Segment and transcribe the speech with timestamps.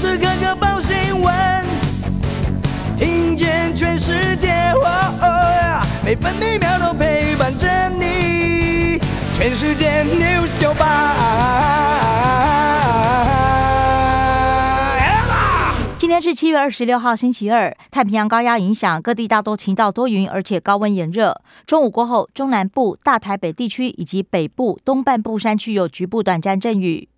[0.00, 1.62] 时刻刻报新闻，
[2.96, 4.88] 听见全世界，哦
[5.20, 8.98] 哦，每分每秒都陪伴着你。
[9.34, 11.16] 全世界 News 九八。
[15.98, 17.76] 今天是七月二十六号，星期二。
[17.90, 21.38] 太平洋高压影响各地大多晴到多云，而且高温炎热。
[21.66, 27.10] 中午过后，中南部、大台北地区以及北部东半部山区有局部短暂阵雨。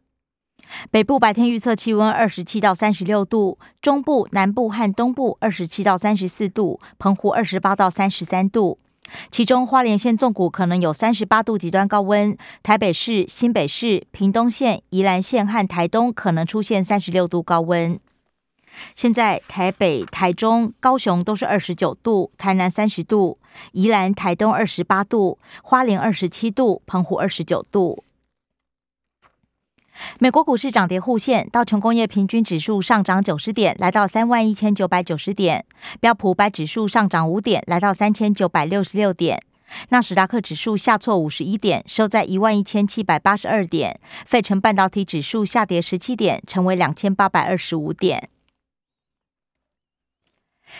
[0.90, 8.78] 北部白天预测气温二十七到三十六度，中部、南部和东部二十七到三十四度，澎湖二十八到三十三度。
[9.30, 17.98] 其中花莲县纵谷可能有三十八度极端高温，台北市、新北市、屏东县、宜兰县和台东可能出现三十六度高温。
[18.94, 23.36] 现在台北、台中、高雄都是二十九度，台南三十度，
[23.72, 28.02] 宜兰、台东二十八度，花莲二十七度，澎湖二十九度。
[30.18, 35.60] 美国股市涨跌互现，道琼工业平均指数上涨九十点，来到三万一千九百九十点；
[36.00, 39.38] 标普百指数上涨五点，来到三千九百六十六点；
[39.90, 43.94] 纳斯达克指数下挫五十一点，收在一万一千七百八十二点；
[44.26, 48.28] 费城半导体指数下跌十七点，成为两千八百二十五点。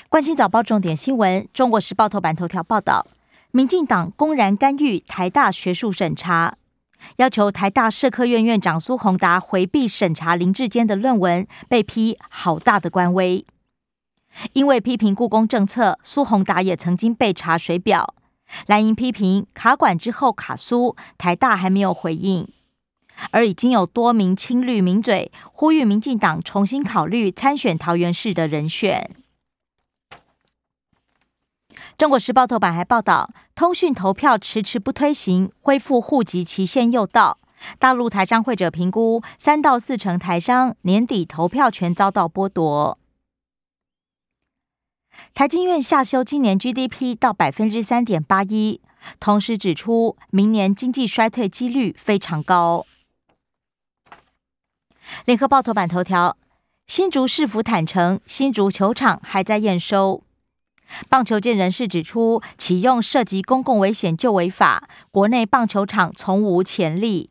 [0.09, 3.07] 关心早报重点新闻，《中国时报》头版头条报道：
[3.51, 6.57] 民进党公然干预台大学术审查，
[7.17, 13.45] 要求台大社科院院长苏宏达回避审查林志坚的论文，被批好大的官威。
[14.55, 18.15] 因为批评故宫政策，苏宏达也曾经被查水表。
[18.67, 22.49] 蓝营批评卡管之后卡苏，台大还没有回应，
[23.31, 29.11] 而已经有多名亲绿名嘴呼吁民进党重新考虑参选桃园市的人选。
[31.99, 37.39] 中国时报头版还报道，通讯投票迟迟不推行，恢复户籍期限又到。
[37.79, 42.99] 大陆台商会者评估，三到四成台商年底投票权遭到剥夺。
[45.33, 48.81] 台经院下修今年 GDP 到百分之三点八一，
[49.21, 52.85] 同时指出明年经济衰退几率非常高。
[55.25, 56.37] 联合报头版头条：
[56.89, 60.25] 新竹市府坦承，新竹球场还在验收。
[61.09, 67.31] 棒球界人士指出，启用涉及公共危险就违法，国内棒球场从无前例。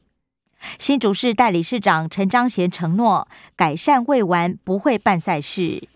[0.78, 5.88] 新竹市代理市长陈章贤承诺，改善未完不会办赛事。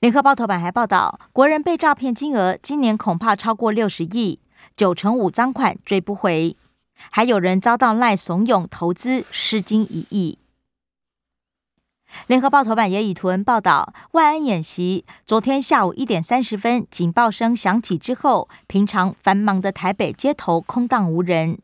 [0.00, 4.40] 联合报头版还报道，国人被诈骗金额今年恐怕超过六十亿，
[4.74, 6.56] 九成五赃款追不回，
[7.10, 10.38] 还有人遭到赖怂恿投资失金一亿。
[12.26, 21.58] 联合报头版也以图文报道，万安演习昨天下午一点三十分，警报声响起之后，平常繁忙的台北街头空荡无人。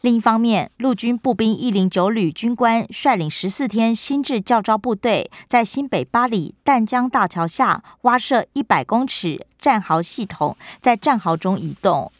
[0.00, 12.10] 另一方面，陆军步兵一零九旅军官率领十四天新制教召部队，在新北八里淡江大桥下挖设一百公尺战壕系统，在战壕中移动。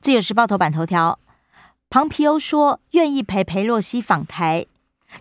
[0.00, 1.18] 自由时报头版头条，
[1.88, 4.66] 庞皮欧说愿意陪裴洛西访台。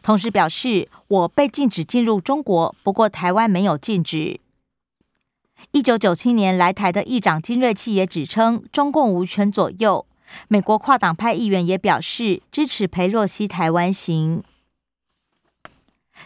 [0.01, 4.39] 同时表示，我被禁止进入中国，不过台湾没有禁止。
[5.71, 10.05] 一九九七年来台的议长金瑞气也指称中共无权左右。
[10.47, 14.43] 美国跨党派议员也表示支持裴洛西台湾行。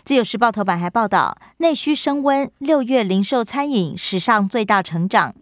[0.04, 5.34] 自由时报头版还报道，内需升温，六月零售餐饮史上最大成长。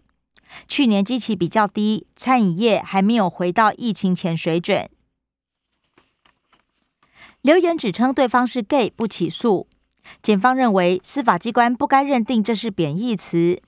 [0.66, 4.88] 去年基期比较低，餐饮业还没有回到疫情前水准。
[7.44, 9.66] 留言指称对方是 gay 不起诉，
[10.22, 13.60] 检方认为司法机关不该认定这是贬义词。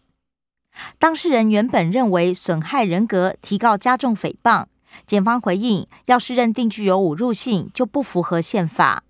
[0.98, 4.64] 当事人原本认为损害人格，提告加重诽谤。
[5.06, 9.04] 检方回应，要是认定具有侮辱性，就不符合宪法。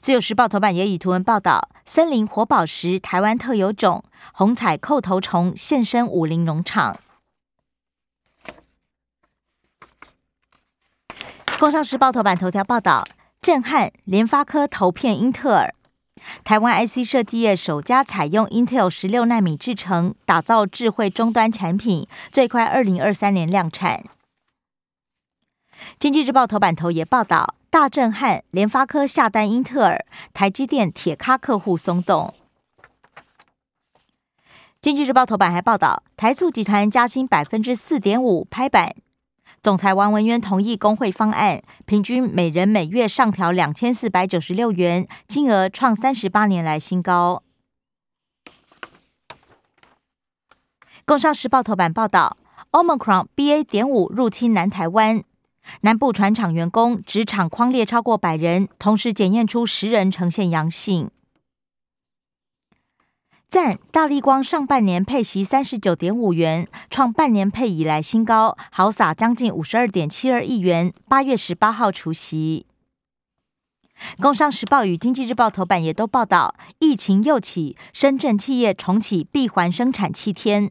[0.00, 7.00] 自由时报头版也以图文报道，森林活宝石台湾特有种红彩扣头虫现身武林农场。
[11.58, 13.04] 工商时报头版头条报道，
[13.42, 15.74] 震撼联发科投片英特尔，
[16.44, 24.04] 台湾 IC 设计业首家采用 Intel 十六纳米制程，打造智慧终端产品，最快二零二三年量产。
[25.98, 32.32] 经济日报头版头也报道，大震撼，联发科下单英特尔，台积电铁咖客户松动。
[34.80, 38.94] 经济日报头版还报道，台塑集团加薪百分之四点五，拍板。
[39.60, 47.42] 总裁王文渊同意工会方案，平均每人每月上调两千四百九十六元，金额创三十八年来新高。
[51.04, 52.36] 工商时报头版报道
[52.70, 53.64] ，Omicron BA.
[53.64, 55.24] 点五入侵南台湾，
[55.80, 61.10] 南部船厂员工职场匡列超过百人，同时检验出十人呈现阳性。
[63.48, 70.92] 赞大立光上半年配息三十九点五元，创半年配以来新高，豪撒将近五十二点七二亿元。
[71.08, 72.66] 八月十八号除息。
[74.20, 80.70] 工商时报与经济日报头版也都报道，疫情又起，深圳企业重启闭环生产七天。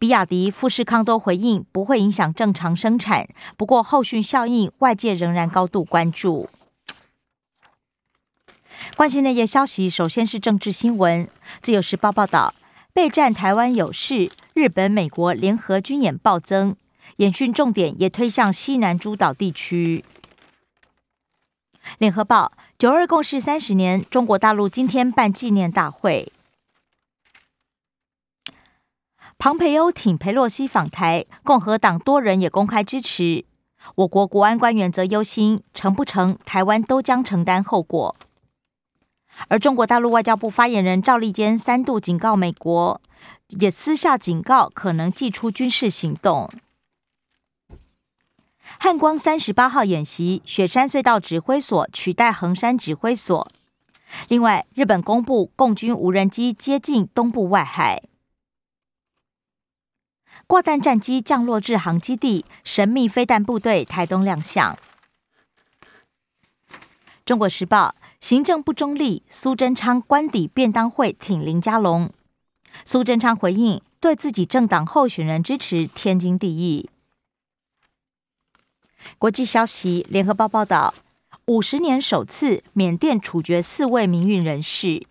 [0.00, 6.48] 比亚迪、富士康都回应不会影响正常生产，不过后续效应外界仍然高度关注。
[8.96, 11.26] 关心内页消息，首先是政治新闻。
[11.60, 12.54] 自由时报报道，
[12.92, 16.76] 备战台湾有事，日本、美国联合军演暴增，
[17.16, 20.04] 演训重点也推向西南诸岛地区。
[21.98, 26.30] 联合报九二共识三十年，中国大陆今天办纪念大会。
[29.38, 33.44] 庞培欧挺裴洛西访台，共和党多人也公开支持。
[33.96, 38.14] 我国国安官员则忧心，成不成，台湾都将承担后果。
[39.48, 43.00] 而中国大陆外交部发言人赵立坚三度警告美国，
[43.48, 46.50] 也私下警告可能祭出军事行动。
[48.78, 53.50] 汉光三十八号演习，雪山隧道指挥所取代横山指挥所。
[54.28, 58.02] 另外，日本公布共军无人机接近东部外海。
[60.46, 64.78] 挂弹战机降落至航基地，神秘飞弹部队台东亮相。
[67.24, 72.08] 中国时报行政不中立，苏贞昌官邸便当会挺林佳龙。
[72.84, 76.88] 苏贞昌回应，对自己政党候选人支持天经地义。
[79.18, 80.94] 国际消息，联合报报道，
[81.46, 85.04] 五十年首次缅甸处决四位民运人士。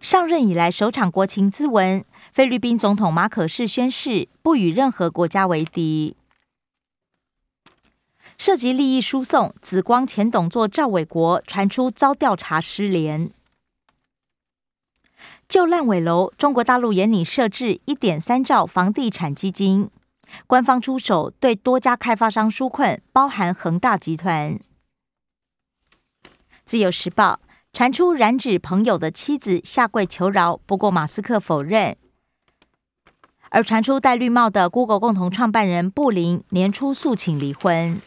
[0.00, 2.02] 上任以来首场国情咨文。
[2.32, 6.16] 菲律宾总统马可仕宣誓不与任何国家为敌。
[8.38, 13.28] 涉及利益输送，紫光前董座赵伟国传出遭调查失联。
[15.48, 19.90] 旧烂尾楼，中国大陆研拟设置一点三兆房地产基金，
[20.46, 24.60] 官方出手对多家开发商纾困，包含恒大集团。
[26.64, 27.40] 自由时报
[27.72, 31.96] 传出染指朋友的妻子下跪求饶，不过马斯克否认。
[33.50, 38.00] 而传出戴绿帽的 Google 共同创办人布林年初诉请离婚。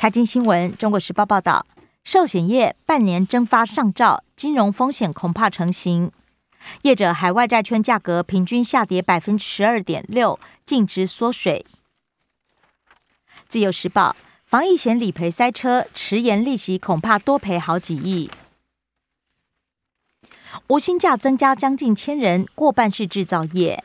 [0.00, 1.66] 财经新闻，中国时报报道，
[2.04, 6.10] 寿险业半年蒸发上兆，金融风险恐怕成型。
[6.80, 11.66] 业者海外债券价格平均下跌百分之十二点六，净值缩水。
[13.46, 14.16] 自由时报，
[14.46, 18.30] 防疫险理赔塞车，迟延利息恐怕多赔好几亿。
[20.68, 23.84] 无薪假增加将近千人，过半是制造业。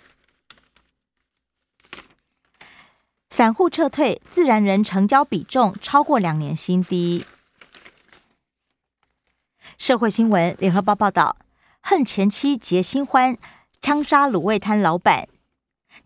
[3.30, 7.26] 散户撤退，自然人成交比重超过两年新低。
[9.78, 11.36] 社会新闻，联合报报道：
[11.82, 13.38] 恨前妻结新欢，
[13.82, 15.28] 枪杀卤味摊老板。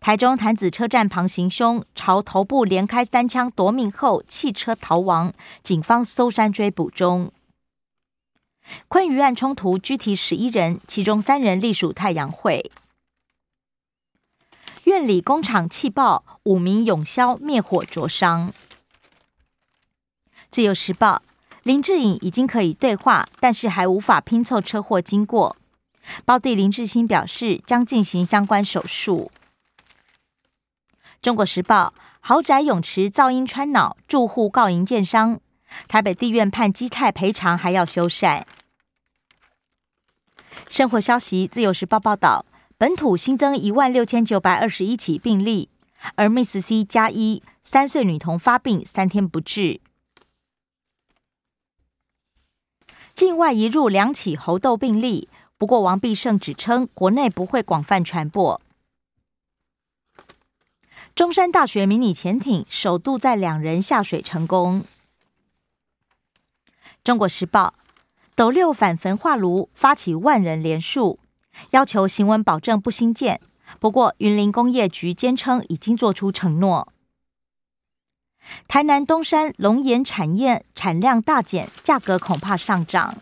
[0.00, 5.32] 台中潭子车站旁行凶，朝头部连开三枪夺命后弃车逃亡，
[5.62, 7.32] 警方搜山追捕中。
[8.88, 12.70] 昆鱼案冲突拘提十一人，其中三人隶属太阳会。
[14.90, 18.52] 院里工厂气爆，五名永消灭火灼伤。
[20.50, 21.22] 自由时报，
[21.62, 25.56] 林志颖已经可以对话，但是还无法拼凑车祸经过。
[26.24, 29.30] 胞弟林志兴表示将进行相关手术。
[31.22, 35.38] 中国时报，豪宅泳池噪音穿脑，住户告营建商。
[35.86, 38.42] 台北地院判基泰赔偿还要修缮。
[40.68, 42.44] 生活消息，自由时报报道，
[42.80, 45.68] 本土新增一万六千九百二十一起病例，
[46.14, 49.82] 而 Miss C 加一三岁女童发病三天不治。
[53.12, 58.58] 境外移入两起猴痘病例，不过王必胜指称国内不会广泛传播。
[61.14, 64.82] 中山大学迷你潜艇首度载两人下水成功。
[67.04, 67.74] 中国时报。
[68.34, 71.18] 斗六反焚化炉发起万人连署，
[71.70, 73.40] 要求行文保证不新建。
[73.78, 76.92] 不过，云林工业局坚称已经做出承诺。
[78.66, 83.16] 台南东山龙岩产业产量大减，价格恐怕上涨。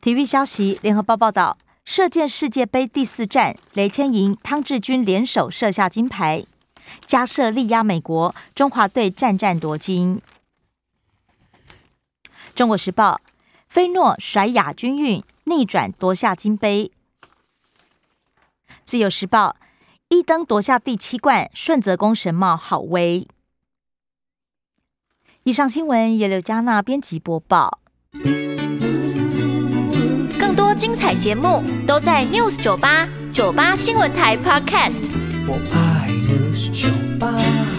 [0.00, 6.44] 体育消息，联合报报道，射箭世界杯第四战，雷千莹、汤志军联手射下金牌，
[7.06, 10.20] 加设力压美国，中华队战战夺金。
[12.54, 13.20] 中国时报，
[13.74, 16.92] 菲诺甩亚军运逆转夺下金杯。
[18.84, 19.56] 自由时报，
[20.06, 23.26] 一登夺下第七冠，顺泽宫神帽好威。
[25.42, 27.80] 以上新闻由刘嘉娜编辑播报。
[30.38, 35.10] 更多精彩节目都在 News 九八九八新闻台 Podcast。
[35.48, 36.88] 我爱 News 九
[37.18, 37.73] 八。